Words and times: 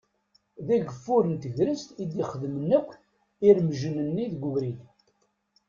D 0.65 0.69
ageffur 0.75 1.23
n 1.33 1.35
tegrest 1.43 1.89
i 2.01 2.05
d-ixedmen 2.11 2.69
akk 2.77 2.89
iremjen-nni 3.47 4.25
deg 4.31 4.41
ubrid. 4.49 4.79